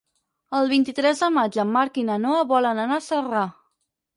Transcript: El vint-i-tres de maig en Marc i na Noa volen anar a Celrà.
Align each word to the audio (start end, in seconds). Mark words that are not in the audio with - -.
El 0.59 0.69
vint-i-tres 0.71 1.21
de 1.25 1.29
maig 1.35 1.59
en 1.65 1.71
Marc 1.75 1.99
i 2.03 2.07
na 2.09 2.17
Noa 2.27 2.41
volen 2.55 2.85
anar 2.87 2.99
a 3.03 3.07
Celrà. 3.11 3.45